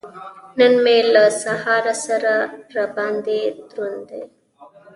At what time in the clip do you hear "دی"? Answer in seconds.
4.09-4.23